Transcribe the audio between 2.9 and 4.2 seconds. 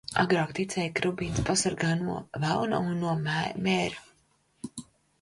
no mēra.